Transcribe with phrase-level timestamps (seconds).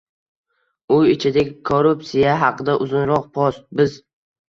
[0.95, 4.05] Uy ichidagi korruptsiya haqida uzunroq post, biz